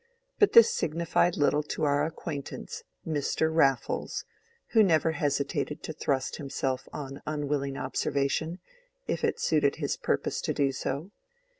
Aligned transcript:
But 0.39 0.53
this 0.53 0.73
signified 0.73 1.37
little 1.37 1.61
to 1.61 1.83
our 1.83 2.03
acquaintance 2.07 2.81
Mr. 3.07 3.53
Raffles, 3.55 4.25
who 4.69 4.81
never 4.81 5.11
hesitated 5.11 5.83
to 5.83 5.93
thrust 5.93 6.37
himself 6.37 6.89
on 6.91 7.21
unwilling 7.27 7.77
observation, 7.77 8.57
if 9.05 9.23
it 9.23 9.39
suited 9.39 9.75
his 9.75 9.97
purpose 9.97 10.41
to 10.41 10.55
do 10.55 10.71
so. 10.71 11.11